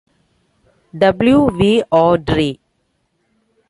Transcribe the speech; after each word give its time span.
W. 0.97 1.51
V. 1.51 1.83
Awdry. 1.91 2.59